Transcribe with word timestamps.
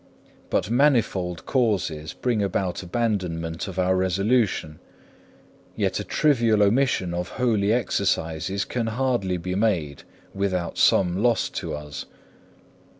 But 0.49 0.71
manifold 0.71 1.45
causes 1.45 2.11
bring 2.13 2.41
about 2.41 2.81
abandonment 2.81 3.67
of 3.67 3.77
our 3.77 3.95
resolution, 3.95 4.79
yet 5.75 5.99
a 5.99 6.03
trivial 6.03 6.63
omission 6.63 7.13
of 7.13 7.29
holy 7.37 7.71
exercises 7.71 8.65
can 8.65 8.87
hardly 8.87 9.37
be 9.37 9.53
made 9.53 10.01
without 10.33 10.79
some 10.79 11.21
loss 11.21 11.49
to 11.49 11.75
us. 11.75 12.07